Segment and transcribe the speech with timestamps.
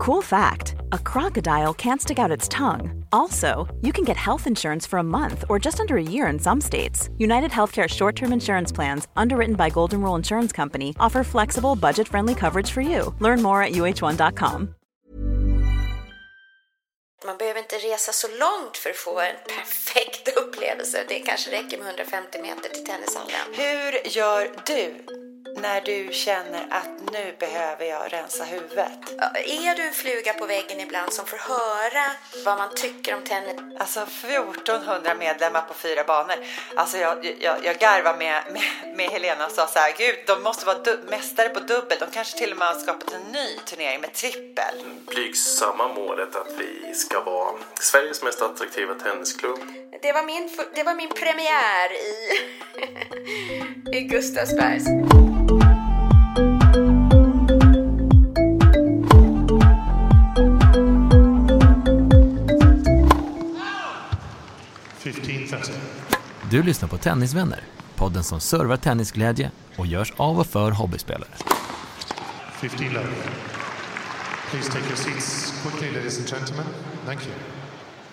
[0.00, 3.04] Cool fact a crocodile can't stick out its tongue.
[3.12, 6.38] Also, you can get health insurance for a month or just under a year in
[6.38, 7.10] some states.
[7.18, 12.08] United Healthcare short term insurance plans, underwritten by Golden Rule Insurance Company, offer flexible, budget
[12.08, 13.14] friendly coverage for you.
[13.18, 14.74] Learn more at uh1.com.
[17.24, 21.04] Man behöver inte resa så långt för att få en perfekt upplevelse.
[21.08, 23.34] Det kanske räcker med 150 meter till tennishallen.
[23.52, 28.98] Hur gör du när du känner att nu behöver jag rensa huvudet?
[29.34, 32.12] Är du en fluga på väggen ibland som får höra
[32.44, 33.60] vad man tycker om tennis?
[33.78, 36.36] Alltså 1400 medlemmar på fyra banor.
[36.76, 40.42] Alltså jag, jag, jag garvar med, med, med Helena och sa så här, gud de
[40.42, 40.78] måste vara
[41.10, 41.98] mästare på dubbel.
[42.00, 44.74] De kanske till och med har skapat en ny turnering med trippel.
[45.06, 49.58] Blygsamma målet att vi ska vara Sveriges mest attraktiva tennisklubb.
[50.02, 52.38] Det var min, det var min premiär i,
[53.96, 54.84] i Gustavsbergs.
[66.50, 67.60] Du lyssnar på Tennisvänner,
[67.96, 71.30] podden som servar tennisglädje och görs av och för hobbyspelare.
[72.60, 73.06] 15 love.
[74.50, 76.66] Please take your seats quickly, ladies and gentlemen.
[77.06, 77.34] Thank you.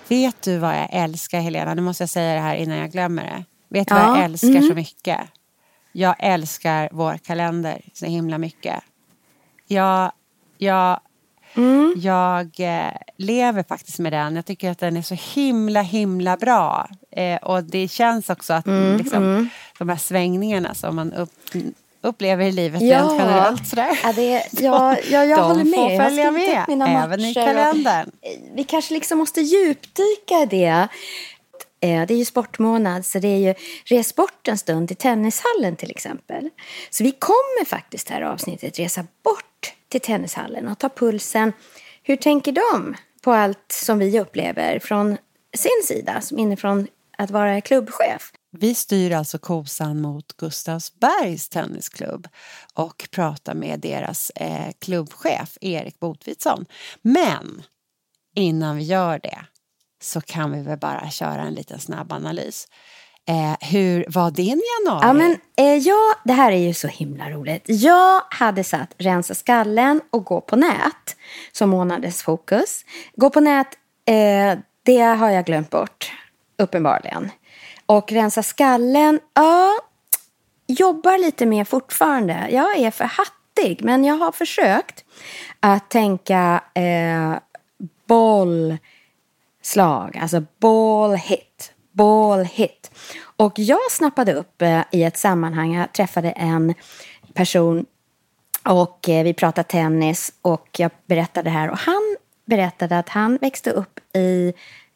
[0.08, 1.73] Vet du vad jag älskar, Helena?
[1.73, 3.45] Nu måste jag säga det här innan jag glömmer det.
[3.70, 4.08] Vet du ja.
[4.08, 4.70] vad jag älskar mm.
[4.70, 5.20] så mycket?
[5.92, 8.84] Jag älskar vår kalender så himla mycket.
[9.67, 10.11] Jag,
[10.58, 11.00] jag
[11.58, 11.94] Mm.
[11.98, 14.36] Jag eh, lever faktiskt med den.
[14.36, 16.90] Jag tycker att den är så himla, himla bra.
[17.12, 19.50] Eh, och det känns också att mm, liksom, mm.
[19.78, 21.34] de här svängningarna som man upp,
[22.02, 23.02] upplever i livet ja.
[23.02, 23.68] rent generellt.
[23.68, 24.00] Sådär.
[24.04, 25.76] Ja, det, ja, ja, jag de håller med.
[25.76, 28.12] får följa med, även i kalendern.
[28.56, 30.88] Vi kanske liksom måste djupdyka i det.
[31.80, 33.54] Eh, det är ju sportmånad, så det är ju
[33.86, 36.50] res bort en stund till tennishallen till exempel.
[36.90, 39.47] Så vi kommer faktiskt här avsnittet resa bort
[39.90, 41.54] till tennishallen och ta pulsen.
[42.04, 45.18] Hur tänker de på allt som vi upplever från
[45.54, 48.32] sin sida, som inifrån att vara klubbchef?
[48.52, 52.28] Vi styr alltså kosan mot Gustavsbergs tennisklubb
[52.73, 56.66] och pratar med deras eh, klubbchef Erik Botvidsson.
[57.02, 57.64] Men
[58.36, 59.40] innan vi gör det
[60.02, 62.67] så kan vi väl bara köra en liten snabb analys.
[63.30, 65.08] Eh, hur var din januari?
[65.08, 67.64] Ja, men, eh, jag, det här är ju så himla roligt.
[67.67, 71.15] Jag hade satt rensa skallen och gå på nät
[71.52, 72.86] som månadens fokus.
[73.16, 73.67] Gå på nät,
[74.05, 76.11] eh, det har jag glömt bort,
[76.58, 77.32] uppenbarligen.
[77.86, 79.80] Och rensa skallen, ja,
[80.67, 82.48] jobbar lite mer fortfarande.
[82.52, 85.05] Jag är för hattig, men jag har försökt
[85.60, 87.37] att tänka eh,
[90.21, 92.92] alltså ball hit, ball hit.
[93.38, 96.74] Och jag snappade upp eh, i ett sammanhang, jag träffade en
[97.34, 97.86] person
[98.64, 103.38] och eh, vi pratade tennis och jag berättade det här och han berättade att han
[103.42, 104.54] växte upp i,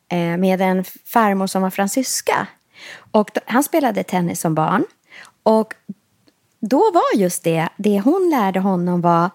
[0.09, 2.47] eh, med en farmor som var fransyska.
[3.11, 4.85] Och han spelade tennis som barn.
[5.43, 5.73] Och
[6.59, 9.29] då var just det, det hon lärde honom var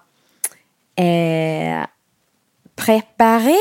[0.95, 1.87] eh,
[2.77, 3.59] preparé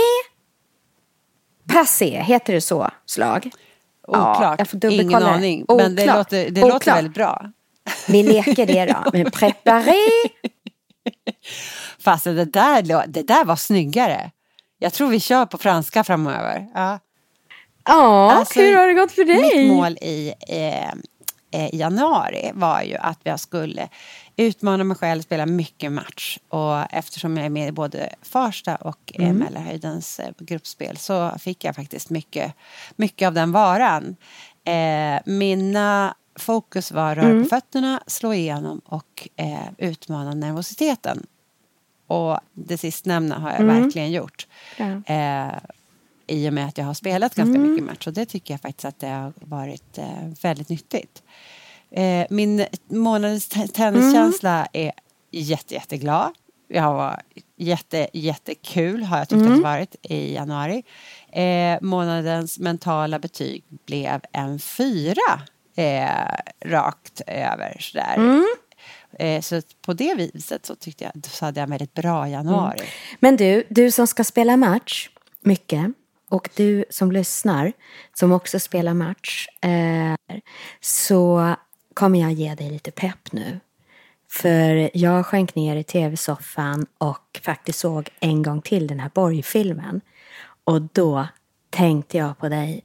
[1.68, 3.52] Passé, heter det så, slag?
[4.08, 5.64] Oklart, ja, jag ingen aning.
[5.64, 5.78] Oklart.
[5.78, 7.52] Men det, låter, det låter väldigt bra.
[8.08, 9.12] Vi leker det då.
[9.14, 9.94] Men preparé.
[12.00, 14.32] Fast det där, det där var snyggare.
[14.80, 16.68] Jag tror vi kör på franska framöver.
[16.74, 17.00] Ja,
[17.86, 19.42] ja alltså, hur har det gått för dig?
[19.42, 20.90] Mitt mål i, eh,
[21.52, 23.90] eh, i januari var ju att jag skulle
[24.38, 26.40] utmana mig själv, spela mycket match.
[26.50, 29.38] Och eftersom jag är med i både Farsta och mm.
[29.38, 32.54] Mälarhöjdens eh, gruppspel så fick jag faktiskt mycket,
[32.96, 34.16] mycket av den varan.
[34.64, 37.44] Eh, mina fokus var röra mm.
[37.44, 41.26] på fötterna, slå igenom och eh, utmana nervositeten.
[42.08, 43.82] Och det sistnämnda har jag mm.
[43.82, 44.48] verkligen gjort.
[45.06, 45.54] Eh,
[46.28, 47.72] I och med att jag har spelat ganska mm.
[47.72, 51.24] mycket match och det tycker jag faktiskt att det har varit eh, väldigt nyttigt.
[51.96, 54.88] Eh, min månadens tenniskänsla mm.
[54.88, 54.92] är
[55.32, 56.32] jätte, jätteglad.
[56.68, 57.22] Jag var
[57.58, 59.52] jätte, jättekul har jag tyckt mm.
[59.52, 60.84] att det varit i januari.
[61.32, 65.42] Eh, månadens mentala betyg blev en fyra
[65.76, 68.16] eh, rakt över sådär.
[68.16, 68.46] Mm.
[69.20, 72.80] Eh, så på det viset så tyckte jag så hade jag en väldigt bra januari.
[72.80, 72.92] Mm.
[73.20, 75.10] Men du, du som ska spela match
[75.42, 75.92] mycket
[76.30, 77.74] och du som lyssnar
[78.14, 80.38] som också spelar match eh,
[80.82, 81.56] så
[81.96, 83.60] kommer jag ge dig lite pepp nu.
[84.30, 90.02] För jag sjönk ner i tv-soffan och faktiskt såg en gång till den här Borgfilmen.
[90.64, 91.28] Och då
[91.70, 92.82] tänkte jag på dig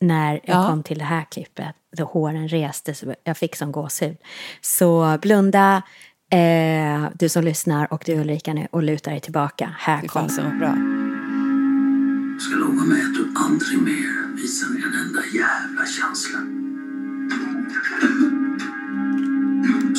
[0.00, 0.68] när jag ja.
[0.68, 1.74] kom till det här klippet.
[1.96, 4.16] Då håren reste, så jag fick som gåshud.
[4.60, 5.82] Så blunda,
[6.30, 9.74] eh, du som lyssnar och du Ulrika nu och lutar dig tillbaka.
[9.78, 10.74] Här Fy kommer vad bra.
[12.40, 16.63] Ska lova mig att du aldrig mer visar mig en enda jävla känsla.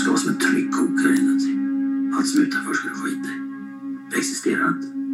[0.05, 1.51] Ska vara som en tryckkokare inuti.
[2.17, 3.39] Allt som är utanför ska du skita i.
[4.11, 5.04] Det existerar inte.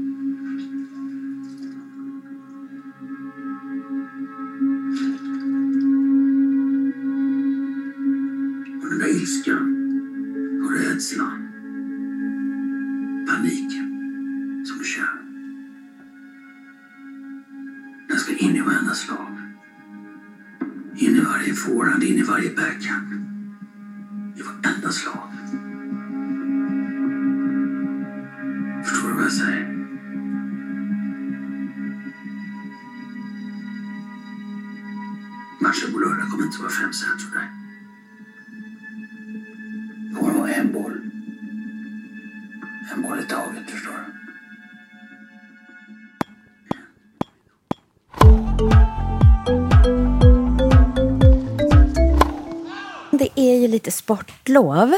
[54.16, 54.94] Sportlov.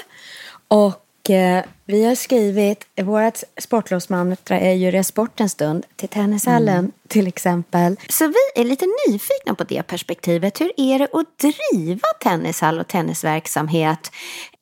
[0.67, 7.27] Och eh, vi har skrivit, vårt sportlovsmantra är ju resport en stund till tennishallen till
[7.27, 7.99] exempel.
[8.09, 10.61] Så vi är lite nyfikna på det perspektivet.
[10.61, 14.11] Hur är det att driva tennishall och tennisverksamhet?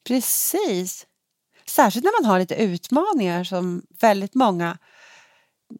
[0.08, 1.06] Precis.
[1.68, 4.78] Särskilt när man har lite utmaningar som väldigt många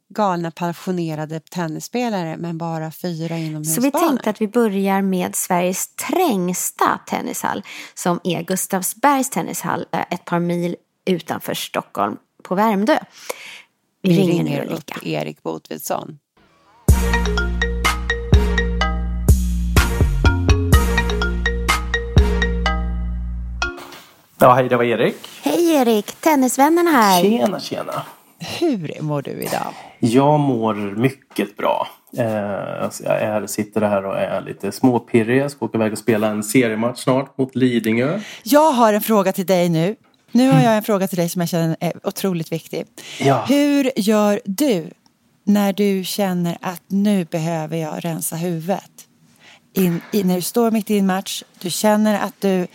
[0.10, 3.76] galna passionerade tennisspelare men bara fyra inomhusbanor.
[3.76, 10.00] Så vi tänkte att vi börjar med Sveriges trängsta tennishall som är Gustavsbergs tennishall eh,
[10.10, 12.98] ett par mil utanför Stockholm på Värmdö.
[14.02, 14.96] Vi, Vi ringer, ringer nu Ulrika.
[14.96, 16.18] upp Erik Botvidsson.
[24.40, 25.16] Ja, hej, det var Erik.
[25.44, 27.22] Hej Erik, Tennisvännerna här.
[27.22, 28.04] Tjena, tjena.
[28.60, 29.74] Hur mår du idag?
[30.00, 31.88] Jag mår mycket bra.
[32.18, 35.42] Eh, alltså jag är, sitter här och är lite småpirrig.
[35.42, 38.20] Jag ska åka iväg och spela en seriematch snart mot Lidingö.
[38.44, 39.96] Jag har en fråga till dig nu.
[40.32, 42.86] Nu har jag en fråga till dig som jag känner är otroligt viktig.
[43.20, 43.46] Ja.
[43.48, 44.90] Hur gör du
[45.44, 48.92] när du känner att nu behöver jag rensa huvudet?
[49.74, 52.68] In, i, när du står mitt i en match, du känner att du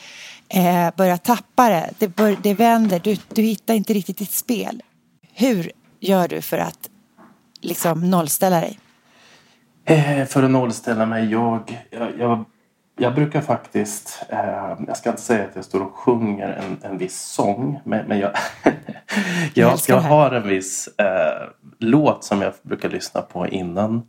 [0.49, 4.83] eh, börjar tappa det, det, bör, det vänder, du, du hittar inte riktigt ditt spel.
[5.39, 6.91] Hur gör du för att
[7.61, 8.79] liksom nollställa dig?
[9.85, 12.45] Eh, för att nollställa mig, jag, jag, jag,
[12.99, 16.99] jag brukar faktiskt, eh, jag ska inte säga att jag står och sjunger en, en
[16.99, 18.31] viss sång, men, men jag,
[19.55, 21.49] jag, jag har en viss eh,
[21.79, 24.03] låt som jag brukar lyssna på innan,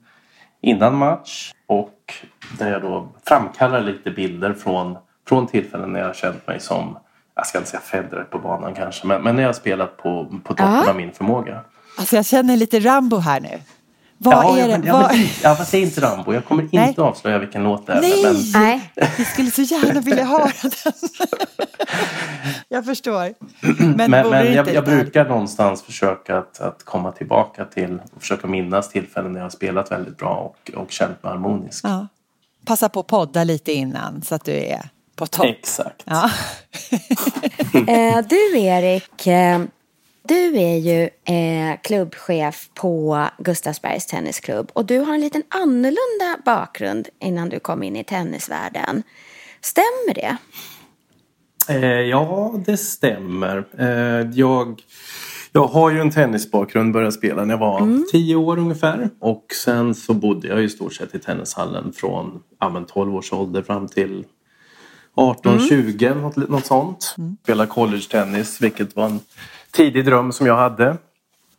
[0.62, 2.14] innan match och
[2.60, 4.98] där jag då framkallar lite bilder från,
[5.28, 6.98] från tillfällen när jag har känt mig som,
[7.38, 10.26] jag ska inte säga Federer på banan kanske, men, men när jag har spelat på,
[10.44, 10.90] på toppen Ja.
[10.90, 11.62] av min förmåga.
[11.98, 13.60] Alltså jag känner lite Rambo här nu.
[14.20, 14.78] Vad ja, är det?
[14.78, 15.16] men, ja, vad...
[15.44, 16.34] ja, fast det är inte Rambo.
[16.34, 16.90] Jag kommer inte Nej.
[16.90, 18.02] att avslöja vilken låt det är.
[18.02, 18.24] Nej!
[18.24, 20.94] Men, Nej, Vi skulle så gärna vilja höra den.
[22.68, 23.34] jag förstår.
[23.80, 28.00] Men, men, men det jag, inte jag brukar någonstans försöka att, att komma tillbaka till
[28.16, 31.86] och försöka minnas tillfällen när jag har spelat väldigt bra och, och känt mig harmonisk.
[31.86, 32.08] Ja.
[32.66, 35.46] Passa på att podda lite innan så att du är på topp.
[35.46, 36.04] Exakt.
[36.06, 36.30] Ja.
[37.88, 39.60] eh, du Erik, eh,
[40.24, 41.04] du är ju
[41.36, 47.84] eh, klubbchef på Gustavsbergs Tennisklubb och du har en liten annorlunda bakgrund innan du kom
[47.84, 49.04] in i tennisvärlden.
[49.62, 50.38] Stämmer det?
[51.70, 53.68] Eh, ja, det stämmer.
[53.78, 54.82] Eh, jag,
[55.52, 59.10] jag har ju en tennisbakgrund, började spela när jag var tio år ungefär.
[59.20, 63.34] Och sen så bodde jag i stort sett i tennishallen från ja, men 12 års
[63.34, 64.26] ålder fram till
[65.18, 67.16] 18-20, något, något sånt.
[67.44, 69.20] Spelade college-tennis, vilket var en
[69.72, 70.98] tidig dröm som jag hade.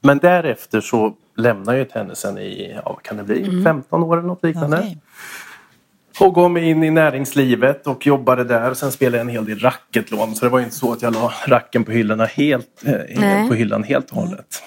[0.00, 4.28] Men därefter så lämnade jag tennisen i, ja vad kan det bli, 15 år eller
[4.28, 4.78] något liknande.
[4.78, 4.98] Okej.
[6.20, 8.74] Och gav mig in i näringslivet och jobbade där.
[8.74, 10.34] Sen spelade jag en hel del racketlån.
[10.34, 13.48] Så det var inte så att jag la racken på, hyllorna helt, eh, Nej.
[13.48, 14.62] på hyllan helt och hållet.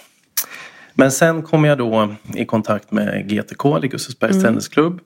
[0.94, 5.00] Men sen kom jag då i kontakt med GTK, Gustavsbergs Tennisklubb.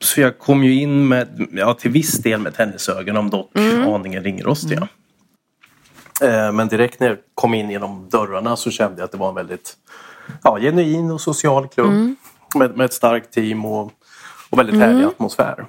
[0.00, 3.50] Så jag kom ju in med, ja, till viss del med tennisögon, om dock
[3.86, 4.88] aningen ringrostiga.
[6.22, 9.28] Eh, Men direkt när jag kom in genom dörrarna så kände jag att det var
[9.28, 9.76] en väldigt
[10.42, 12.16] ja, genuin och social klubb.
[12.54, 13.92] Med, med ett starkt team och,
[14.50, 15.66] och väldigt härlig atmosfär.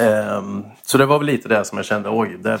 [0.00, 2.58] Ehm, så det var väl lite det som jag kände, oj, det,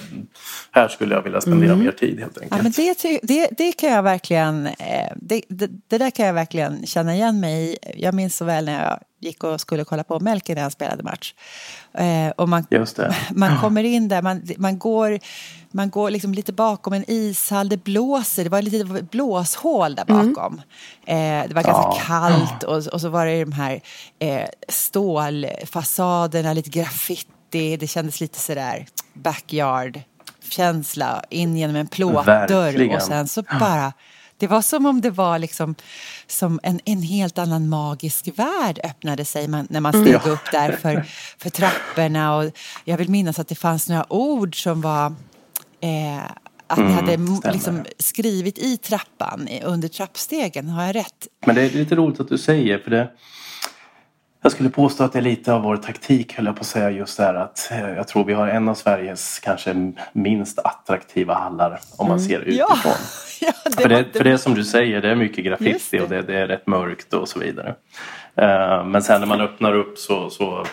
[0.70, 2.56] här skulle jag vilja spendera mer tid helt enkelt.
[2.56, 6.34] Ja, men det, det, det kan jag verkligen, eh, det, det, det där kan jag
[6.34, 7.76] verkligen känna igen mig i.
[7.96, 11.02] Jag minns så väl när jag gick och skulle kolla på Melker när han spelade
[11.02, 11.34] match.
[11.94, 13.16] Eh, och man, Just det.
[13.30, 15.18] man kommer in där, man, man går,
[15.70, 20.60] man går liksom lite bakom en ishall, det blåser, det var lite blåshål där bakom.
[21.06, 21.16] Eh,
[21.48, 21.98] det var ganska Ja.
[22.06, 23.80] kallt och, och så var det de här
[24.18, 30.00] eh, stålfasaderna, lite graffiti, det kändes lite sådär backyard
[30.48, 33.92] känsla in genom en plåtdörr och sen så bara
[34.38, 35.74] det var som om det var liksom
[36.26, 40.30] som en, en helt annan magisk värld öppnade sig man, när man steg Ja.
[40.30, 41.04] upp där för,
[41.38, 42.36] för trapporna.
[42.36, 42.50] Och
[42.84, 45.06] jag vill minnas att det fanns några ord som var
[45.80, 46.24] eh,
[46.66, 47.16] att ni hade
[47.52, 50.68] liksom skrivit i trappan under trappstegen.
[50.68, 51.26] Har jag rätt?
[51.46, 53.10] Men det är lite roligt att du säger för det
[54.46, 56.90] jag skulle påstå att det är lite av vår taktik höll jag på att säga
[56.90, 61.34] just det här att eh, jag tror vi har en av Sveriges kanske minst attraktiva
[61.34, 62.92] hallar om man ser utifrån.
[63.40, 66.00] ja det För det, för det är som du säger, det är mycket graffiti det.
[66.02, 67.74] och det, det är rätt mörkt och så vidare.
[68.36, 70.66] Eh, Men sen när man öppnar upp så, så,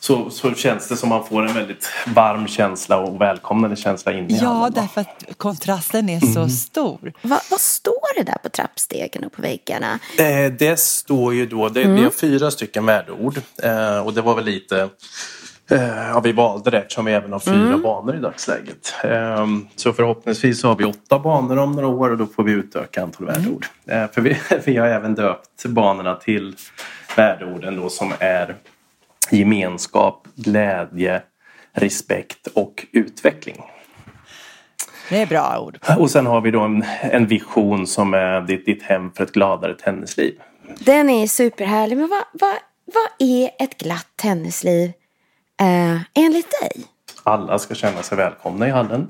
[0.00, 4.30] så, så känns det som man får en väldigt varm känsla och välkomnande känsla in
[4.30, 4.72] i Ja, hallen.
[4.74, 4.80] då.
[4.80, 7.12] därför att kontrasten är så stor.
[7.22, 9.98] Vad, vad står det där på trappstegen och på väggarna?
[10.18, 14.34] Eh, Det står ju då, det, vi har fyra stycken värdeord eh, och det var
[14.34, 14.88] väl lite
[15.70, 18.94] eh, Ja, vi valde det eftersom vi även har fyra banor i dagsläget.
[19.04, 22.52] Eh, Så förhoppningsvis så har vi åtta banor om några år och då får vi
[22.52, 23.66] utöka antal värdeord.
[23.86, 26.56] Eh, För vi, vi har även döpt banorna till
[27.16, 28.56] värdeorden då som är
[29.36, 31.22] gemenskap, glädje,
[31.72, 33.62] respekt och utveckling.
[35.10, 35.78] Det är bra ord.
[35.98, 39.32] Och sen har vi då en, en vision som är ditt, ditt hem för ett
[39.32, 40.34] gladare tennisliv.
[40.78, 41.96] Den är superhärlig.
[41.96, 44.92] Men vad, vad, vad är ett glatt tennisliv
[45.60, 46.84] eh, enligt dig?
[47.22, 49.08] Alla ska känna sig välkomna i hallen.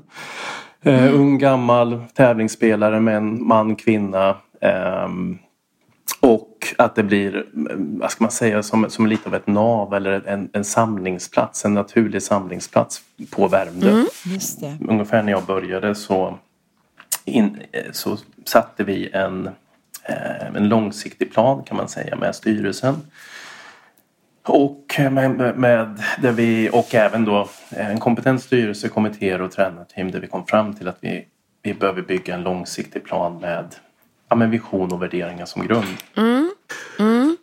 [0.83, 4.37] Eh, ung, gammal, tävlingsspelare, män, man, kvinna.
[4.61, 5.39] och
[6.77, 10.27] att det blir, mm, vad ska man säga, som, som lite av ett nav eller
[10.27, 14.03] en, en samlingsplats, en naturlig samlingsplats på Värmdö.
[14.59, 14.77] Det.
[14.89, 16.37] Ungefär när jag började så,
[17.25, 19.47] in, eh, så satte vi en,
[20.03, 22.95] eh, en långsiktig plan kan man säga med styrelsen.
[24.43, 30.19] Och, med, med, där vi, och även då en kompetent styrelse, kommittéer och tränarteam där
[30.19, 31.25] vi kom fram till att vi,
[31.61, 33.75] vi behöver bygga en långsiktig plan med
[34.29, 35.97] ja, men vision och värderingar som grund.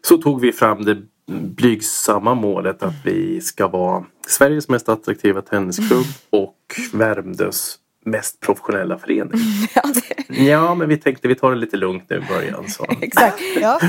[0.08, 0.96] Så tog vi fram det
[1.32, 6.54] blygsamma målet att vi ska vara Sveriges mest attraktiva tennisklubb och
[6.92, 9.40] Värmdös mest professionella förening.
[9.74, 12.68] Ja, det, Ja, men vi tänkte vi tar det lite lugnt nu i början.
[12.68, 12.86] Så.
[13.00, 13.40] exakt.
[13.60, 13.80] Ja.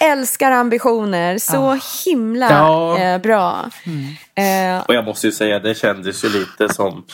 [0.00, 1.38] Älskar ambitioner.
[1.38, 2.98] Så himla Ja.
[2.98, 3.70] eh, bra.
[4.34, 7.04] Eh, Och jag måste ju säga, det kändes ju lite som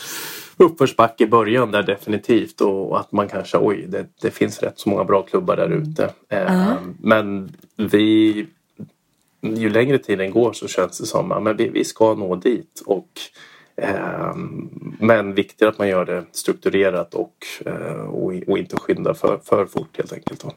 [0.59, 2.61] uppförsbacke i början där definitivt.
[2.61, 6.11] Och att man kanske, oj, det, det finns rätt så många bra klubbar där ute.
[6.29, 8.47] Eh, Men vi,
[9.41, 12.83] ju längre tiden går så känns det som att men vi, vi ska nå dit.
[12.87, 13.09] Och,
[13.77, 14.35] eh,
[15.01, 17.35] men viktigt att man gör det strukturerat och,
[17.67, 20.41] eh, och, och inte skynda för, för fort helt enkelt.
[20.41, 20.53] Då.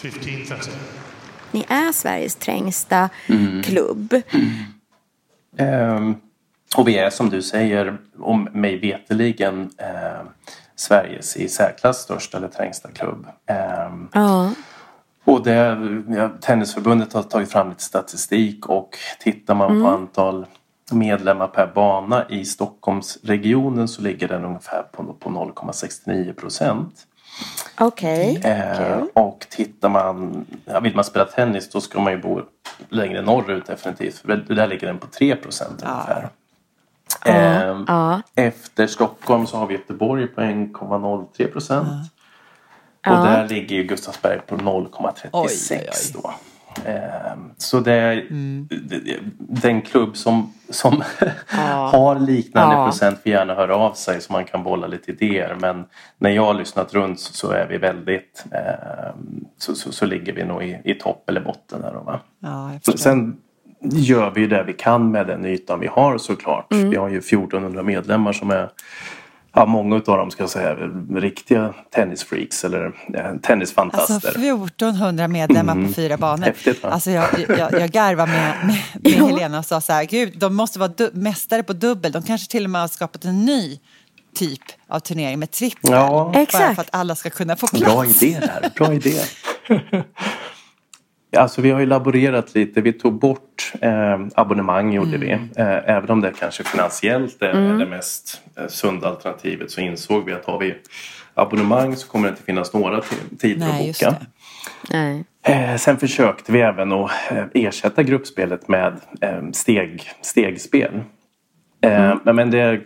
[0.00, 0.70] 15.30.
[1.50, 3.08] ni är Sveriges trängsta
[3.64, 4.14] klubb.
[5.56, 6.14] Ehm,
[6.76, 10.26] och vi är som du säger, om mig veteligen eh,
[10.76, 13.26] Sveriges i särklass största eller trängsta klubb.
[13.46, 14.50] Ehm, Ja.
[15.24, 20.46] och det, ja, Tennisförbundet har tagit fram lite statistik och tittar man på antal
[20.90, 26.94] medlemmar per bana i Stockholmsregionen så ligger den ungefär på, på 0,69 procent.
[27.80, 28.40] Okej.
[28.44, 32.40] Eh, och tittar man, ja, vill man spela tennis då ska man ju bo
[32.88, 34.18] längre norrut definitivt.
[34.18, 36.28] För där ligger den på 3 procent ungefär.
[37.24, 38.22] Eh, Ja.
[38.34, 41.88] Efter Stockholm så har vi Göteborg på 1,03 procent.
[43.02, 43.18] Ja.
[43.20, 46.22] Och där ligger ju Gustavsberg på 0,36 Oj, oj, oj.
[46.22, 46.32] då.
[46.90, 48.14] Eh, Så det är
[48.88, 51.02] det- den klubb som, som
[51.92, 52.84] har liknande Ja.
[52.84, 55.56] procent får gärna höra av sig så man kan bolla lite idéer.
[55.60, 55.84] Men
[56.18, 59.10] när jag har lyssnat runt så, så är vi väldigt eh,
[59.58, 62.20] så, så, så ligger vi nog i, i topp eller botten där då, va?
[62.40, 62.70] Ja.
[62.96, 63.36] Sen
[63.82, 66.66] gör vi det vi kan med den ytan vi har såklart.
[66.68, 68.70] Vi har ju 1400 medlemmar som är
[69.52, 70.74] Ja, många av dem ska jag säga
[71.14, 74.14] riktiga tennisfreaks eller eh, tennisfantaster.
[74.14, 76.44] Alltså 1400 medlemmar på fyra banor.
[76.44, 76.88] Häftigt, va?
[76.90, 80.54] Alltså jag, jag, jag garvar med, med, med Helena och sa så här, gud, de
[80.54, 82.12] måste vara mästare på dubbel.
[82.12, 83.80] De kanske till och med har skapat en ny
[84.34, 85.90] typ av turnering med trippel.
[85.92, 86.30] Ja.
[86.32, 86.74] Bara Exakt.
[86.74, 88.22] för att alla ska kunna få Bra plats.
[88.22, 89.20] idé där, bra idé.
[91.36, 92.80] Alltså vi har ju laborerat lite.
[92.80, 95.30] Vi tog bort eh, abonnemang gjorde vi.
[95.30, 95.48] Mm.
[95.56, 100.32] Eh, även om det kanske finansiellt är det mest eh, sunda alternativet så insåg vi
[100.32, 100.74] att har vi
[101.34, 103.02] abonnemang så kommer det inte finnas några
[103.38, 104.16] tider Nej, att boka.
[105.42, 111.00] Eh, sen försökte vi även att eh, ersätta gruppspelet med eh, steg, stegspel.
[111.80, 112.80] Men, men det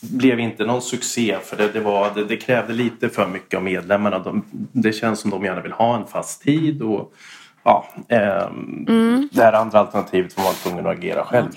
[0.00, 3.64] blev inte någon succé för det, det, var, det, det krävde lite för mycket av
[3.64, 4.18] medlemmarna.
[4.18, 6.82] De, det känns som de gärna vill ha en fast tid.
[6.82, 7.12] Och,
[7.62, 11.50] ja, ehm, Det här andra alternativet var man tvungen att agera själv.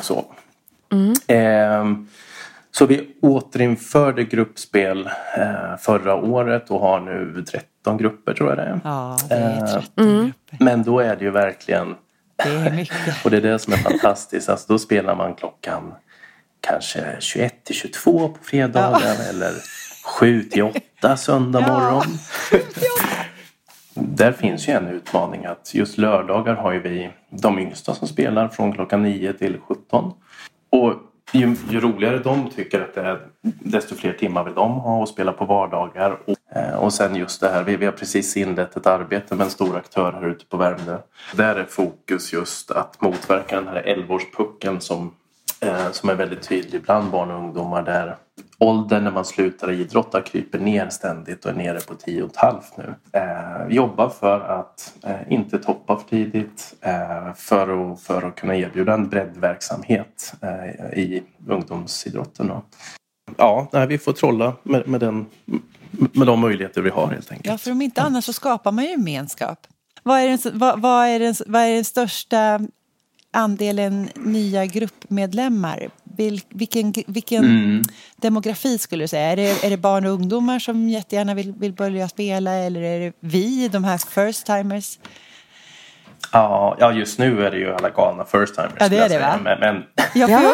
[0.00, 0.24] Så.
[1.26, 2.08] Ehm,
[2.72, 8.64] så vi återinförde gruppspel eh, förra året och har nu 13 grupper tror jag det
[8.64, 8.80] är.
[8.84, 10.64] Ja, det är Eh, 13 grupper.
[10.64, 11.94] Men då är det ju verkligen
[12.36, 12.96] Det är mycket.
[13.24, 14.48] och det är det som är fantastiskt.
[14.48, 15.94] Alltså, då spelar man klockan
[16.60, 19.52] kanske 21 till 22 på fredagar eller
[20.18, 22.18] 7 till 8 söndag morgon.
[23.94, 28.48] Där finns ju en utmaning att just lördagar har ju vi de yngsta som spelar
[28.48, 30.12] från klockan 9 till 17.
[30.70, 30.94] Och
[31.32, 35.08] ju, ju roligare de tycker att det är desto fler timmar vill de ha och
[35.08, 36.18] spela på vardagar.
[36.24, 39.44] Och, eh, och sen just det här, vi, vi har precis inlett ett arbete med
[39.44, 40.98] en stor aktör här ute på Värmdö.
[41.34, 45.14] Där är fokus just att motverka den här 11-årspucken som,
[45.60, 48.16] eh, som är väldigt tydlig bland barn och ungdomar där
[48.58, 52.94] åldern när man slutar idrotta kryper ner ständigt och är nere på 10,5 nu.
[53.12, 58.56] Eh, jobba för att eh, inte toppa för tidigt eh, för, att, för att kunna
[58.56, 62.46] erbjuda en breddverksamhet eh, i ungdomsidrotten.
[62.46, 62.62] Då.
[63.36, 65.26] Ja, nej, vi får trolla med, med, den,
[65.90, 67.46] med de möjligheter vi har helt enkelt.
[67.46, 69.66] Ja, för om inte annars så skapar man ju gemenskap.
[70.02, 72.60] Vad är den, vad, vad är den, vad är den största
[73.32, 75.90] andelen nya gruppmedlemmar?
[76.16, 77.82] Vil, vilken vilken Mm.
[78.16, 79.32] demografi skulle du säga?
[79.32, 83.00] Är det, är det barn och ungdomar som jättegärna vill, vill börja spela eller är
[83.00, 84.98] det vi, de här first timers?
[86.32, 88.72] Ja, ja, just nu är det ju alla galna first timers.
[88.78, 89.20] Ja, det är jag det, säga.
[89.20, 89.38] va?
[89.44, 89.82] Men, men
[90.14, 90.52] Ja, jag,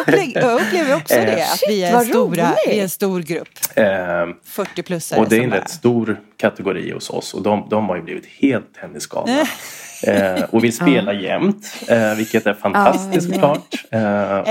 [0.61, 2.55] upplever, också Eh, det, att vi är, Shit, stora, roligt.
[2.67, 3.47] vi är en stor grupp.
[3.75, 5.19] eh, 40-plussare.
[5.19, 8.25] Och det är en rätt stor kategori hos oss och de, de har ju blivit
[8.41, 9.39] helt tennisgalna.
[10.03, 13.75] eh, och vi spelar jämt, eh, vilket är fantastiskt Ja, såklart.
[13.91, 14.01] Eh,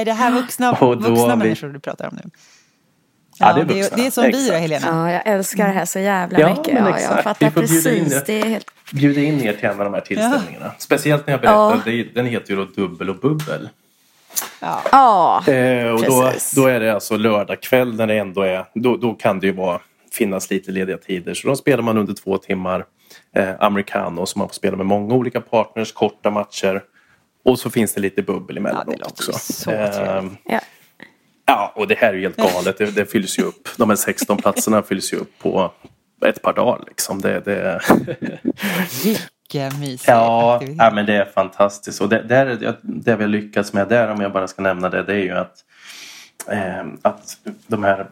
[0.00, 2.30] Är det här vuxna, vuxna vi- människor du pratar om nu?
[3.38, 3.96] Ja, det är det, vuxna.
[3.96, 4.60] det är som vi då, Exakt.
[4.60, 4.86] Helena.
[4.86, 6.74] Ja, jag älskar det här så jävla Ja, mycket.
[6.74, 7.22] men Ja, jag exakt.
[7.22, 8.24] fattar Vi får bjuda in precis.
[8.26, 8.40] det.
[8.40, 8.66] Är helt...
[8.92, 10.72] bjuder in er till en av de här tillställningarna.
[10.78, 12.04] Speciellt när jag berättar, Ja.
[12.14, 13.68] den heter ju då Dubbel och bubbel.
[14.60, 14.82] Ja.
[14.92, 16.52] Ja, Eh, och då, Precis.
[16.52, 19.52] då är det alltså lördag kväll när det ändå är, då, då kan det ju
[19.52, 19.80] vara,
[20.12, 21.34] finnas lite lediga tider.
[21.34, 22.84] Så då spelar man under två timmar
[23.36, 26.82] eh, americano så man får spela med många olika partners, korta matcher.
[27.44, 29.32] Och så finns det lite bubbel emellanåt Ja, också.
[29.32, 30.60] så Eh, ja.
[31.46, 32.78] Ja, och det här är ju helt galet.
[32.78, 33.68] Det, det fylls ju upp.
[33.76, 35.72] De här 16 platserna fylls ju upp på
[36.26, 36.84] ett par dagar.
[36.86, 37.20] Liksom.
[37.20, 37.80] Det, det,
[39.04, 40.76] Vilken mysig Ja, aktivitet.
[40.78, 42.00] ja, men det är fantastiskt.
[42.00, 45.02] Och det, det, det- vi har lyckats med där, om jag bara ska nämna det,
[45.02, 45.54] det är ju att,
[46.50, 48.06] eh, att de här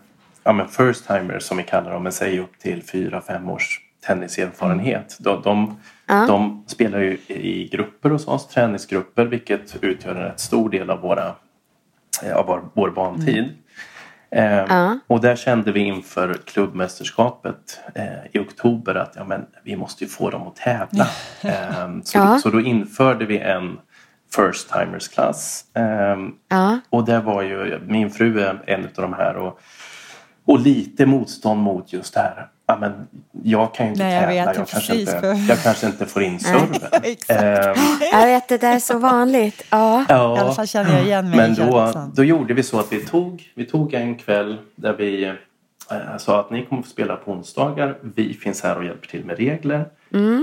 [0.45, 5.17] ja, men first timers som vi kallar dem, men säg upp till 4-5 års tenniserfarenhet.
[5.21, 5.81] De, de,
[6.27, 11.01] de spelar ju i grupper hos oss, träningsgrupper, vilket utgör en rätt stor del av,
[11.01, 11.35] våra,
[12.35, 13.57] av vår, vår bantid.
[14.31, 20.05] Eh, Och där kände vi inför klubbmästerskapet eh, i oktober att ja, men, vi måste
[20.05, 21.07] ju få dem att tävla.
[21.43, 22.39] Eh, så, Ja.
[22.39, 23.79] så då införde vi en
[24.37, 25.65] first timers klass.
[25.75, 26.17] Eh,
[26.49, 26.79] Ja.
[26.91, 29.61] Och det var ju, min fru är en av de här och,
[30.45, 32.49] och lite motstånd mot just det här.
[32.67, 33.09] Ja, men
[33.43, 36.07] jag kan ju inte Nej, jag tävla, vet jag, kanske inte, för- jag kanske inte
[36.07, 36.69] får in serven.
[37.03, 37.43] Exakt.
[37.43, 39.63] Eh, Jag vet, det där är så vanligt.
[39.71, 40.05] Ja.
[40.09, 42.13] Ja, I alla fall känner jag igen mig men då, känslan.
[42.17, 46.41] då gjorde vi så att vi tog, vi tog en kväll där vi eh, sa
[46.41, 47.99] att ni kommer få spela på onsdagar.
[48.01, 49.87] Vi finns här och hjälper till med regler.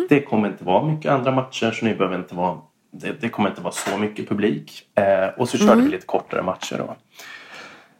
[0.10, 2.58] Det kommer inte vara mycket andra matcher så ni behöver inte vara
[2.92, 4.84] det, det kommer inte vara så mycket publik.
[4.96, 6.96] Eh, och så körde vi lite kortare matcher då.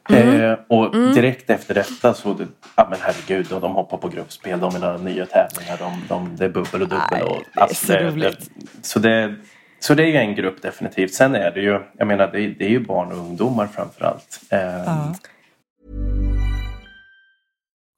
[0.10, 4.60] Eh, och direkt efter detta så, det, ja men herregud, och de hoppar på gruppspel,
[4.60, 7.24] de vill ha nya tävlingar, de, de, det är bubbel och dubbel.
[7.24, 8.52] Och, det är så roligt.
[8.82, 9.36] så, det,
[9.80, 11.14] så det är ju en grupp definitivt.
[11.14, 14.40] Sen är det ju, jag menar det, är- det är ju barn och ungdomar framförallt.
[14.50, 15.16] Eh, Ja.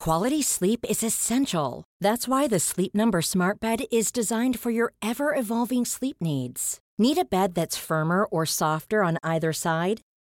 [0.04, 1.84] Quality sleep is essential.
[2.04, 6.80] That's why the Sleep Number Smart Bed is designed for your ever evolving sleep needs.
[6.98, 10.02] Need a bed that's firmer or softer on either side?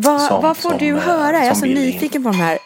[0.00, 1.36] Vad, Som- vad får som, du eh, höra?
[1.38, 1.84] Jag är så bildning.
[1.84, 2.58] nyfiken på de här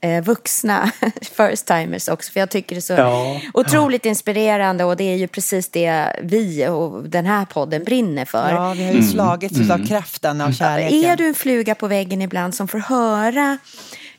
[0.00, 0.92] eh, vuxna
[1.36, 2.32] first timers också.
[2.32, 3.40] För jag tycker det är så Ja.
[3.54, 8.50] otroligt inspirerande och det är ju precis det vi och den här podden brinner för.
[8.52, 11.04] Ja, vi har ju slagits av kraften av kärleken.
[11.04, 13.58] Är du en fluga på väggen ibland som får höra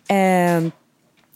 [0.09, 0.57] eh,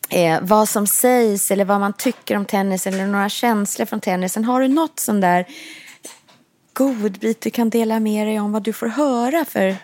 [0.09, 4.45] eh, vad som sägs eller vad man tycker om tennis eller några känslor från tennisen?
[4.45, 5.45] Har du något sån där
[6.75, 9.75] godbit du kan dela med dig om vad du får höra för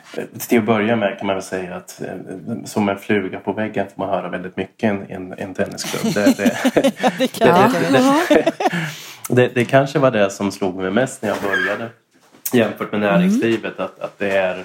[0.47, 2.15] Till att börja med kan man väl säga att eh,
[2.65, 6.13] som en fluga på väggen får man höra väldigt mycket i en, en, en tennisklubb.
[6.13, 6.57] Det, det,
[7.17, 8.45] Det mig.
[9.29, 11.89] det, det kanske var det som slog mig mest när jag började
[12.53, 13.79] jämfört med näringslivet.
[13.79, 14.63] Att, att det, är,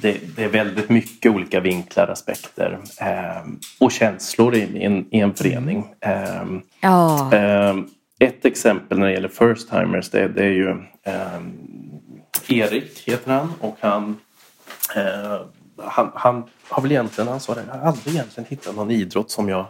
[0.00, 3.42] det, det är väldigt mycket olika vinklar, aspekter eh,
[3.80, 5.84] och känslor i, i, en, i en förening.
[6.00, 6.44] Eh,
[6.80, 7.34] Ja.
[7.34, 7.74] Eh,
[8.18, 10.76] ett exempel när det gäller first timers det, det är ju
[11.08, 11.40] eh,
[12.48, 14.16] Erik heter han och han,
[14.96, 15.40] eh,
[15.76, 19.30] han, han har väl egentligen, han sa det, jag har aldrig egentligen hittat någon idrott
[19.30, 19.66] som jag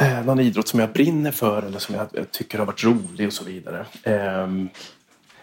[0.00, 3.32] eh, någon idrott som jag brinner för eller som jag, tycker har varit rolig och
[3.32, 3.86] så vidare.
[4.02, 4.68] Ehm,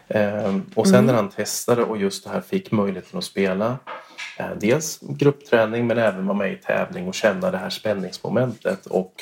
[0.08, 3.78] ehm, och sen när han testade och just det här fick möjligheten att spela
[4.60, 9.13] dels gruppträning men även vara med i tävling och känna det här spänningsmomentet och,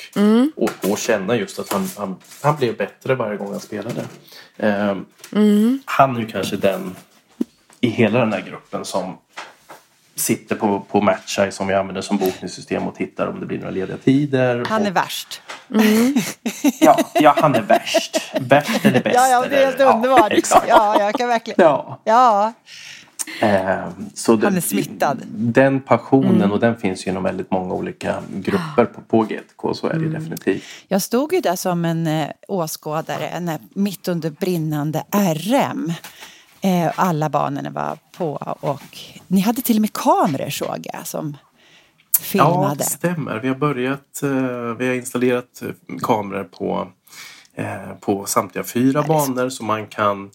[0.56, 4.04] och, och känna just att han, han, han blev bättre varje gång han spelade.
[4.56, 5.04] Ehm,
[5.84, 6.96] Han är ju kanske den
[7.80, 9.18] i hela den här gruppen som
[10.14, 13.70] sitter på, på Matcheye som vi använder som bokningssystem och tittar om det blir några
[13.70, 14.64] lediga tider.
[14.68, 15.42] Han är och, värst.
[16.80, 18.16] ja, ja, han är värst.
[18.40, 19.14] Värst eller bäst.
[19.16, 20.32] Ja, ja, det är helt eller- underbart.
[20.32, 20.66] exakt.
[20.68, 21.64] Ja, jag kan verkligen.
[21.64, 22.00] Ja.
[22.04, 22.52] Ja, Eh,
[24.14, 25.22] så Han är smittad.
[25.28, 29.74] Den passionen och den finns ju inom väldigt många olika grupper på, på GTK.
[29.74, 30.62] Så är det definitivt.
[30.88, 35.92] Jag stod ju där som en eh, åskådare när, mitt under brinnande RM.
[36.60, 41.36] Eh, alla banorna var på och ni hade till och med kameror såg jag som
[42.18, 42.74] Ja, filmade.
[42.74, 43.38] det stämmer.
[43.40, 44.30] Vi har börjat, eh,
[44.78, 46.88] vi har installerat eh, kameror på,
[47.54, 50.30] eh, på samtliga fyra banor så man kan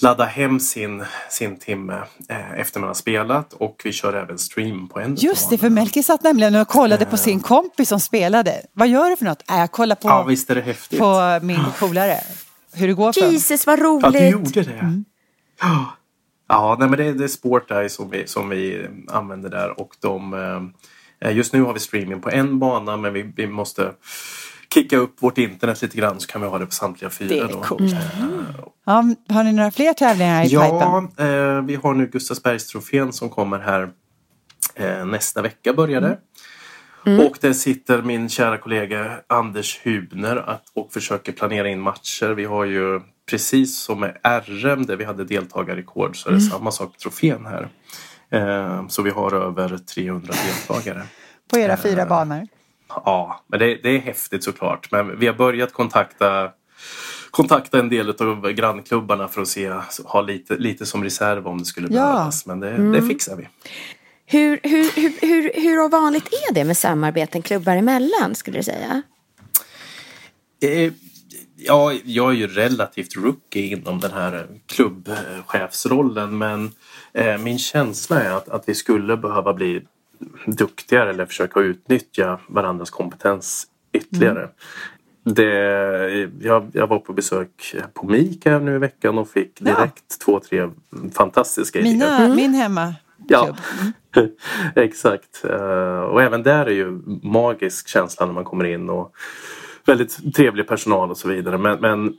[0.00, 4.88] ladda hem sin, sin timme eh, efter man har spelat och vi kör även stream
[4.88, 5.70] på en Just det, för.
[5.70, 8.62] Melker satt nämligen och kollade på sin kompis som spelade.
[8.72, 9.50] Vad gör du för något?
[9.50, 10.98] Äh, jag kollar på, Ja, visst är det häftigt.
[10.98, 12.20] på min polare.
[12.74, 13.20] Hur det går för.
[13.20, 14.12] Jesus vad Ja, roligt!
[14.12, 15.02] du gjorde det.
[15.60, 15.96] Ja,
[16.48, 19.80] ja nej, men det, det är Sporteye som vi, som vi använder där.
[19.80, 20.34] Och de,
[21.20, 23.92] eh, just nu har vi streaming på en bana men vi, vi måste
[24.74, 27.28] kicka upp vårt internet lite grann så kan vi ha det på samtliga fyra.
[27.28, 27.60] Det är då.
[27.60, 27.94] coolt.
[28.86, 30.60] Ja, har ni några fler tävlingar i pipen?
[30.60, 33.88] Ja, eh, vi har nu Gustavsbergstrofén som kommer här
[34.74, 36.18] eh, nästa vecka började.
[37.06, 42.34] Och där sitter min kära kollega Anders Hubner att, och försöker planera in matcher.
[42.34, 43.00] Vi har ju
[43.30, 47.46] precis som med RM där vi hade deltagarrekord så är det samma sak på trofén
[47.46, 47.68] här.
[48.30, 51.02] Eh, så vi har över 300 deltagare.
[51.50, 52.46] På era fyra banor?
[52.88, 54.90] Ja, men det, det är häftigt såklart.
[54.92, 56.50] Men vi har börjat kontakta
[57.30, 59.72] kontakta en del av grannklubbarna för att se,
[60.04, 62.02] ha lite, lite som reserv om det skulle Ja.
[62.02, 62.46] behövas.
[62.46, 63.48] Men det, det fixar vi.
[64.26, 69.02] Hur, hur, hur, hur, hur vanligt är det med samarbeten klubbar emellan skulle du säga?
[70.62, 70.92] Eh,
[71.58, 76.70] Ja, jag är ju relativt rookie inom den här klubbchefsrollen men
[77.12, 79.82] eh, min känsla är att, att vi skulle behöva bli
[80.46, 84.48] duktigare eller försöka utnyttja varandras kompetens ytterligare.
[85.24, 90.20] Det, jag, jag var på besök på MIK här nu i veckan och fick direkt
[90.24, 90.70] två, tre
[91.14, 91.92] fantastiska idéer.
[91.92, 92.94] Mina, Min hemma.
[93.28, 93.56] Ja,
[94.74, 95.44] exakt.
[95.44, 96.90] Eh, Och även där är ju
[97.22, 99.12] magisk känsla när man kommer in och
[99.86, 101.58] väldigt trevlig personal och så vidare.
[101.58, 102.14] Men, men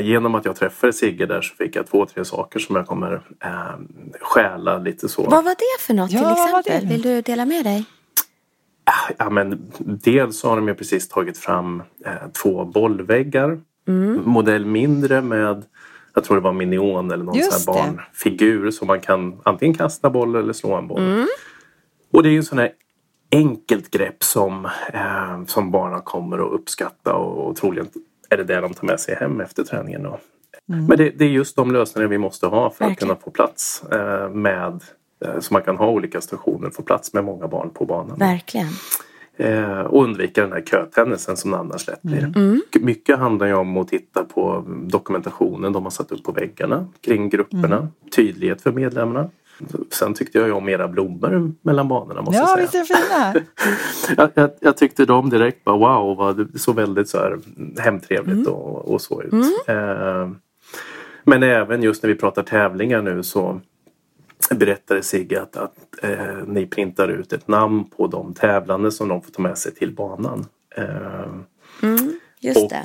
[0.00, 3.12] genom att jag träffade Sigge där så fick jag två, tre saker som jag kommer
[3.44, 3.50] eh,
[4.20, 5.22] stjäla lite så.
[5.22, 6.88] Vad var det för något Ja, till exempel?
[6.88, 7.84] Vill du dela med dig?
[9.18, 13.60] Ja, men dels så har de ju precis tagit fram eh, två bollväggar.
[14.24, 15.64] Modell mindre med,
[16.14, 19.74] jag tror det var minion eller någon Just sån här barnfigur som man kan antingen
[19.74, 21.26] kasta boll eller slå en boll.
[22.12, 22.72] Och det är ju en sån här
[23.32, 27.88] enkelt grepp som, eh, som barnen kommer att uppskatta och, och troligen
[28.34, 30.02] är det det de tar med sig hem efter träningen.
[30.02, 30.18] Då.
[30.66, 32.96] Men det, det är just de lösningar vi måste ha för att Verkligen.
[32.96, 34.82] kunna få plats eh, med
[35.24, 38.18] eh, så man kan ha olika stationer och få plats med många barn på banan.
[38.18, 38.68] Verkligen.
[39.36, 42.32] Eh, och undvika den här kötennisen som det annars lätt blir.
[42.36, 42.62] Mm.
[42.80, 47.28] Mycket handlar ju om att titta på dokumentationen de har satt upp på väggarna kring
[47.28, 47.76] grupperna.
[47.76, 47.88] Mm.
[48.16, 49.30] Tydlighet för medlemmarna.
[49.90, 52.84] Sen tyckte jag ju om era blommor mellan banorna måste Ja, jag visst säga.
[52.84, 53.40] är de
[54.16, 54.30] fina?
[54.34, 57.38] Jag, jag, tyckte de direkt bara wow, vad det såg väldigt så här
[57.80, 58.48] hemtrevligt Mm.
[58.48, 59.32] och, och så ut.
[59.68, 60.30] Eh,
[61.24, 63.60] men även just när vi pratar tävlingar nu så
[64.54, 69.22] berättade Sigge att, att eh, ni printar ut ett namn på de tävlande som de
[69.22, 70.46] får ta med sig till banan.
[70.76, 70.84] Eh,
[71.82, 72.82] Mm, just och det.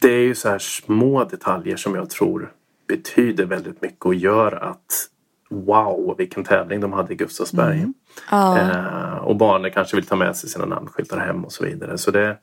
[0.00, 2.52] det är ju så här små detaljer som jag tror
[2.88, 5.08] betyder väldigt mycket och gör att
[5.52, 7.78] wow vilken tävling de hade i Gustavsberg.
[7.78, 7.94] Mm.
[8.30, 8.58] Ja.
[8.58, 11.98] Eh, och barnen kanske vill ta med sig sina namnskyltar hem och så vidare.
[11.98, 12.36] Så det,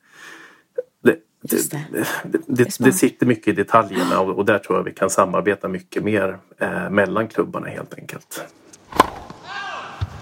[1.04, 2.06] det, det, det.
[2.48, 6.04] det, det, sitter mycket i detaljerna och, och där tror jag vi kan samarbeta mycket
[6.04, 8.44] mer eh, mellan klubbarna helt enkelt.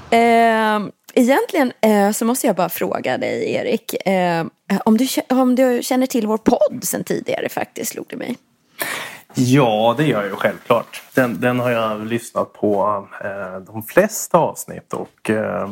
[0.10, 4.08] Eh, egentligen eh, så måste jag bara fråga dig, Erik.
[4.08, 4.46] Eh,
[4.86, 8.38] om, du, om du känner till vår podd sen tidigare faktiskt, slog det mig.
[9.40, 11.02] Ja, det gör jag ju självklart.
[11.14, 15.70] Den, den har jag lyssnat på eh, de flesta avsnitt och eh,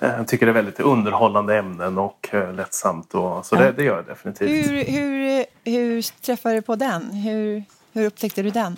[0.00, 3.14] eh, tycker det är väldigt underhållande ämnen och eh, lättsamt.
[3.14, 4.50] Och, så det, det gör jag definitivt.
[4.50, 7.10] Hur, hur, hur träffade du på den?
[7.10, 8.76] Hur, hur upptäckte du den?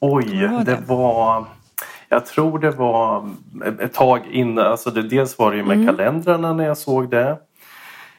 [0.00, 0.82] Oj, var det det?
[0.86, 1.44] var...
[2.08, 3.30] Jag tror det var
[3.80, 4.66] ett tag innan.
[4.66, 7.38] Alltså det, dels var det ju med kalendrarna när jag såg det.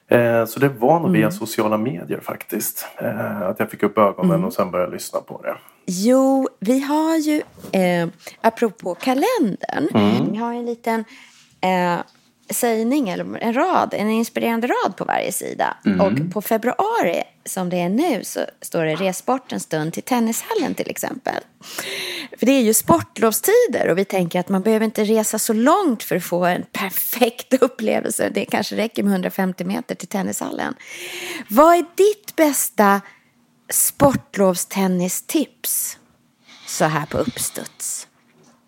[0.10, 2.86] Eh, så det var nog via sociala medier faktiskt.
[2.98, 5.56] Eh, att jag fick upp ögonen och sen började lyssna på det.
[5.86, 7.42] Jo, vi har ju,
[7.72, 8.08] eh,
[8.42, 9.88] apropå kalendern,
[10.32, 11.06] vi har en liten
[11.62, 12.00] eh,
[12.50, 15.78] sägning, eller en rad, en inspirerande rad på varje sida.
[16.02, 20.04] Och på februari, som det är nu, så står det res bort en stund till
[20.04, 21.44] tennishallen till exempel.
[22.40, 26.04] För det är ju sportlovstider och vi tänker att man behöver inte resa så långt
[26.04, 28.30] för att få en perfekt upplevelse.
[28.34, 30.74] Det kanske räcker med 150 meter till tennishallen.
[31.50, 33.02] Vad är ditt bästa
[33.70, 35.98] sportlovstennistips
[36.66, 38.08] så här på uppstuds?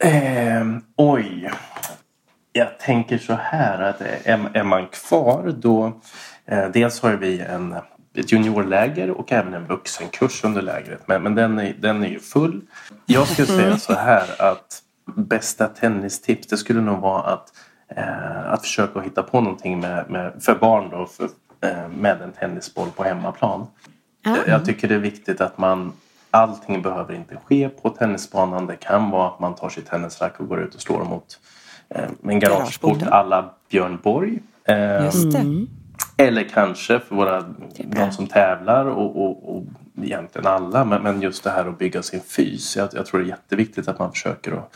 [0.03, 1.51] Ehm, oj.
[2.53, 6.01] Jag tänker så här att är, är man kvar då
[6.45, 7.75] eh, dels har vi en,
[8.15, 11.07] ett juniorläger och även en vuxenkurs under lägret.
[11.07, 12.61] Men, men den, är, den är ju full.
[13.05, 14.81] Jag skulle säga så här att
[15.15, 17.53] bästa tennistips det skulle nog vara att,
[17.95, 21.29] eh, att försöka hitta på någonting med, med, för barn då, för,
[21.69, 23.67] eh, med en tennisboll på hemmaplan.
[24.47, 25.93] Jag tycker det är viktigt att man
[26.31, 28.67] Allting behöver inte ske på tennisbanan.
[28.67, 31.39] Det kan vara att man tar sitt tennisrack och går ut och slår mot
[32.23, 34.39] en garageport alla Björn Borg.
[34.63, 35.65] Eh, Just det.
[36.17, 37.41] eller kanske för våra,
[37.77, 39.63] de som tävlar och, och, och
[40.03, 40.85] egentligen alla.
[40.85, 42.77] Men, men just det här att bygga sin fys.
[42.77, 44.75] Jag, jag tror det är jätteviktigt att man försöker att,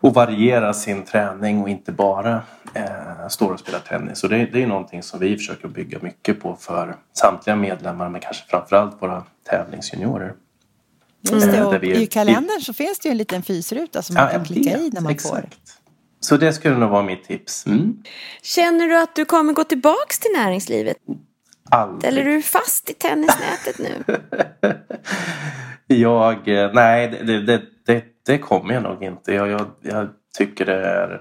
[0.00, 2.40] att variera sin träning och inte bara
[2.74, 4.24] eh, står och spelar tennis.
[4.24, 8.20] Och det, det är någonting som vi försöker bygga mycket på för samtliga medlemmar men
[8.20, 10.32] kanske framförallt våra tävlingsjuniorer.
[11.30, 11.56] Just det.
[11.58, 14.30] Eh, Och vi- I kalendern så finns det ju en liten fysruta som man Ja,
[14.30, 15.34] kan jag klicka i när man Exakt.
[15.34, 15.50] får.
[16.20, 17.66] Så det skulle nog vara mitt tips.
[17.66, 18.02] Mm.
[18.42, 20.96] Känner du att du kommer gå tillbaks till näringslivet?
[21.70, 22.08] Aldrig.
[22.12, 24.04] Eller är du fast i tennisnätet nu?
[25.86, 29.32] Jag, eh, nej det, det, det, det kommer jag nog inte.
[29.32, 31.20] Jag, jag, jag tycker det är,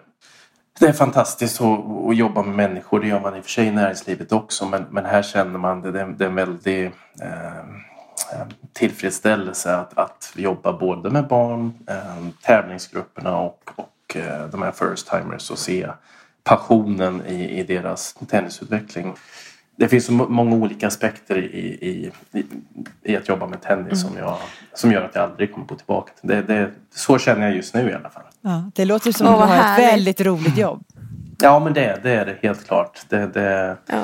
[0.80, 1.80] det är fantastiskt att,
[2.10, 3.00] att jobba med människor.
[3.00, 4.66] Det gör man i och för sig i näringslivet också.
[4.66, 6.86] Men, men här känner man det, det, är- det är en väldig
[7.22, 14.62] eh, eh, tillfredsställelse att, att jobba både med barn, eh, tävlingsgrupperna och, och eh, de
[14.62, 15.88] här first timers och se
[16.44, 19.14] passionen i, i deras tennisutveckling.
[19.78, 21.46] Det finns så må- många olika aspekter i,
[21.82, 22.12] i,
[23.04, 24.38] i, att jobba med tennis som, jag,
[24.74, 26.12] som gör att jag aldrig kommer gå tillbaka.
[26.20, 28.24] till det, det, så känner jag just nu i alla fall.
[28.42, 30.84] Ja, det låter som att du har ett väldigt roligt jobb.
[31.40, 33.02] Ja men det, det är det helt klart.
[33.10, 34.04] Det, det, Ja.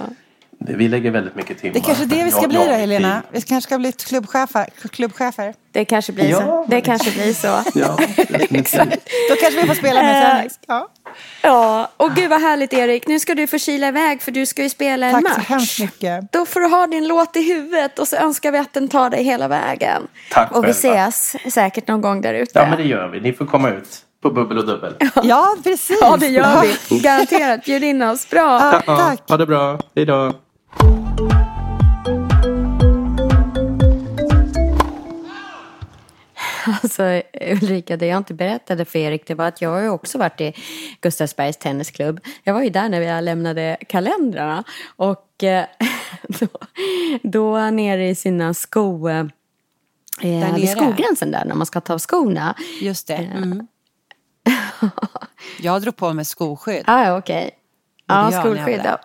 [0.67, 1.73] Det, vi lägger väldigt mycket timmar.
[1.73, 3.21] Det är kanske det vi ska Jag- bli då, Helena.
[3.31, 4.69] Vi kanske ska bli klubbchefer.
[4.91, 5.53] klubbchefer.
[5.71, 6.65] Det kanske blir Ja, så.
[6.67, 7.47] Det kanske blir så.
[7.79, 8.75] Ja, definitivt.
[9.29, 10.59] Då kanske vi får spela med Eh, tennis.
[10.67, 10.87] Ja.
[11.41, 13.07] Ja, och gud vad härligt Erik.
[13.07, 15.33] Nu ska du få kila iväg för du ska ju spela en Tack match.
[15.35, 16.31] så hemskt mycket.
[16.31, 19.09] Då får du ha din låt i huvudet och så önskar vi att den tar
[19.09, 20.07] dig hela vägen.
[20.31, 21.07] Tack och vi själva.
[21.07, 22.59] ses säkert någon gång där ute.
[22.59, 23.19] Ja men det gör vi.
[23.21, 24.93] Ni får komma ut på bubbel och dubbel.
[25.23, 25.97] Ja, precis.
[26.01, 26.99] Ja, det gör vi.
[26.99, 27.63] Garanterat.
[27.65, 28.29] Bjud in oss.
[28.29, 28.81] Bra.
[28.87, 29.29] Ja, tack.
[29.29, 29.79] Ha det bra.
[29.95, 30.33] Hej då.
[36.83, 40.17] Alltså Ulrika, det jag inte berättade för Erik det var att jag har ju också
[40.17, 40.53] varit i
[41.01, 42.19] Gustavsbergs tennisklubb.
[42.43, 44.63] Jag var ju där när vi lämnade kalendrarna
[44.95, 45.65] och eh,
[46.27, 46.47] då,
[47.23, 49.09] då nere i sina sko...
[49.09, 49.25] Eh,
[50.21, 50.55] nere?
[50.55, 52.55] vid skogränsen där när man ska ta av skorna.
[52.81, 53.15] Just det.
[53.15, 53.67] Mm.
[55.59, 56.83] Jag drog på mig skoskydd.
[56.87, 57.51] Ah, ja, okej.
[58.07, 58.79] Ja, ni skolskydd.
[58.79, 58.99] alla.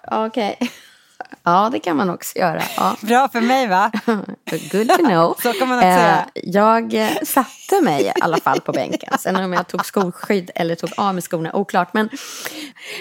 [1.48, 2.62] Ja, det kan man också göra.
[2.76, 2.96] Ja.
[3.02, 3.90] Bra för mig va?
[4.72, 5.36] Good to know.
[5.42, 6.26] Så kan man också Eh, göra.
[6.34, 9.18] Jag eh, satte mig i alla fall på bänken.
[9.18, 11.94] Sen om jag tog skolskydd eller tog av mig skorna, oklart.
[11.94, 12.08] Men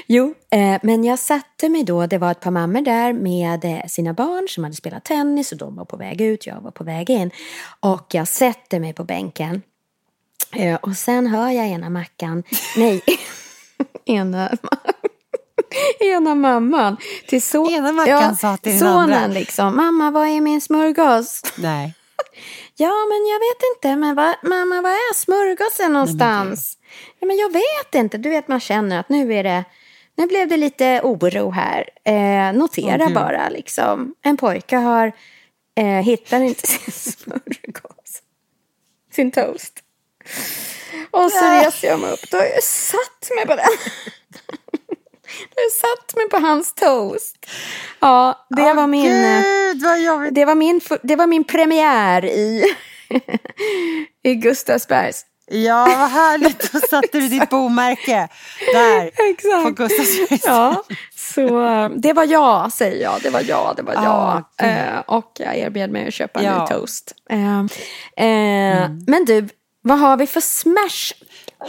[0.07, 2.05] jo, eh, men jag satte mig då.
[2.07, 5.57] Det var ett par mammor där med eh, sina barn som hade spelat tennis och
[5.57, 7.31] de var på väg ut, jag var på väg in.
[7.79, 9.61] Och jag sätter mig på bänken.
[10.55, 12.43] Eh, Och sen hör jag ena mackan,
[12.77, 13.01] nej,
[14.05, 14.51] ena,
[15.99, 19.27] ena mamman till så, Ena mackan sa till sonen andra.
[19.27, 21.41] liksom, mamma vad är min smörgås?
[21.57, 21.93] Nej.
[22.77, 23.95] Ja, men jag vet inte.
[23.95, 26.77] Men vad, mamma, var är smörgåsen någonstans?
[27.19, 28.17] Ja, men jag vet inte.
[28.17, 29.63] Du vet, man känner att nu är det...
[30.17, 31.89] Nu blev det lite oro här.
[32.03, 33.15] Eh, notera Gud.
[33.15, 34.15] bara liksom.
[34.21, 35.11] En pojke har...
[35.77, 38.21] Eh, hittar inte sin smörgås.
[39.11, 39.73] Sin toast.
[41.11, 42.31] Och så reser jag mig upp.
[42.31, 43.65] Då har jag satt mig på den.
[45.55, 47.35] Jag satt mig på hans toast.
[47.99, 49.23] Ja, det var min...
[49.23, 49.41] eh,
[49.73, 52.63] Gud det var min, det var min premiär i,
[54.23, 55.25] i Gustavsbergs.
[55.51, 56.71] Ja, vad härligt.
[56.71, 58.27] Då satte du ditt bomärke
[58.73, 59.77] där på Exakt.
[59.77, 60.43] Gustavsbergs.
[60.45, 60.83] Ja,
[61.15, 63.21] så eh, det var jag, säger jag.
[63.23, 64.03] Det var jag, det var jag.
[64.05, 64.69] Ah, gud.
[64.69, 66.51] Eh, och jag erbjöd mig att köpa en Ja.
[66.51, 66.63] Mm.
[66.63, 67.13] ny toast.
[67.29, 67.59] Eh,
[68.27, 69.49] eh, Men du,
[69.81, 71.13] vad har vi för smash?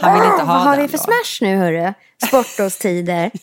[0.01, 1.03] Han vill inte Åh, ha Vad har den vi för då.
[1.03, 1.93] smash nu, hörru?
[2.27, 3.31] Sportlovstider.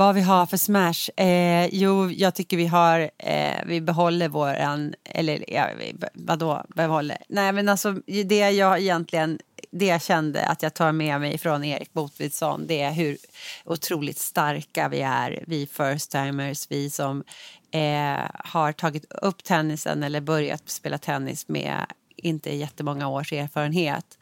[0.00, 1.10] Vad vi har för smash?
[1.26, 7.18] Eh, jo, jag tycker vi har, eh, vi behåller våran, eller ja, vi- vadå behåller?
[7.28, 7.92] Nej men alltså
[8.24, 9.38] det jag egentligen,
[9.70, 13.16] det jag kände att jag tar med mig från Erik Botvidsson det är hur
[13.64, 17.24] otroligt starka vi är, vi first timers, vi som
[17.70, 21.86] eh, har tagit upp tennisen eller börjat spela tennis med
[22.16, 24.18] inte jättemånga års erfarenhet.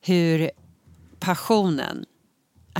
[0.00, 0.50] Hur
[1.20, 2.04] passionen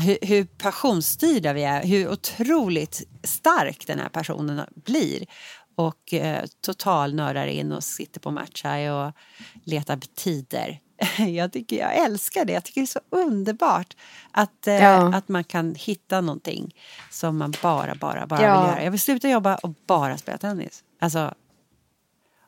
[0.00, 5.26] hur, hur passionsstyrda vi är, hur otroligt stark den här personen blir.
[5.74, 9.12] Och eh, totalnördar in och sitter på Matcheye och
[9.64, 10.80] letar tider.
[11.28, 13.96] Jag, tycker, jag älskar det, jag tycker det är så underbart
[14.30, 15.14] att, eh, Ja.
[15.14, 16.74] att man kan hitta någonting
[17.11, 18.61] som man bara, bara, bara Ja.
[18.61, 18.85] vill göra.
[18.85, 20.85] Jag vill sluta jobba och bara spela tennis.
[21.00, 21.35] Alltså,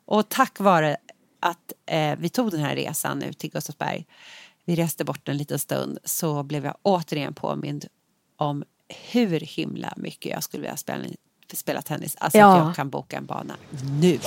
[0.07, 0.97] och tack vare
[1.41, 4.07] att eh, vi tog den här resan nu till Gustavsberg,
[4.69, 7.87] vi reste bort en liten stund, så blev jag återigen påmind
[8.37, 8.65] om
[9.11, 11.05] hur himla mycket jag skulle vilja spela,
[11.53, 12.17] spela tennis.
[12.19, 12.53] Alltså Ja.
[12.59, 13.57] att jag kan boka en bana
[14.01, 14.19] nu.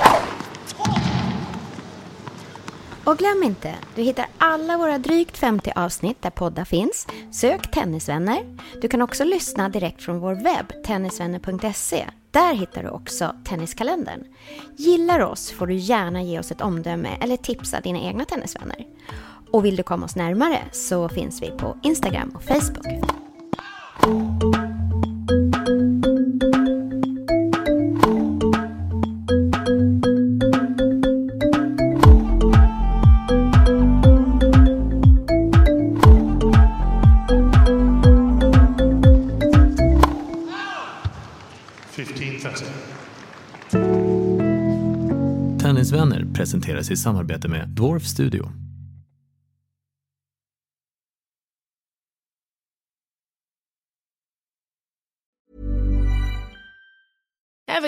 [3.05, 7.07] Och glöm inte, du hittar alla våra drygt 50 avsnitt där poddar finns.
[7.31, 8.57] Sök Tennisvänner.
[8.81, 12.05] Du kan också lyssna direkt från vår webb, tennisvänner.se.
[12.31, 14.23] Där hittar du också Tenniskalendern.
[14.77, 18.85] Gillar oss får du gärna ge oss ett omdöme eller tipsa dina egna tennisvänner.
[19.51, 22.85] Och vill du komma oss närmare så finns vi på Instagram och Facebook.
[45.59, 48.60] Tennisvänner presenteras i samarbete med Dwarf Studio.